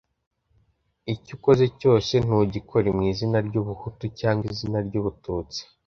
[1.13, 5.61] icyo ukoze cyose ntugikore mu izina ry’ubuhutu cyangwa izina ry’ubututsi